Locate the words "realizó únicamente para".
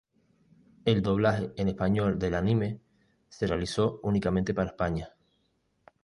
3.45-4.71